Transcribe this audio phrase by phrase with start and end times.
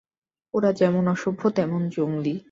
[0.53, 2.33] ওরা যেমন অসভ্য তেমন জংলী।